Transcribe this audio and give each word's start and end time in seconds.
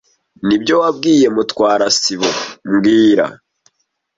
Nibyo 0.47 0.75
wabwiye 0.81 1.27
Mutwara 1.35 1.85
sibo 1.99 2.29
mbwira 2.71 3.25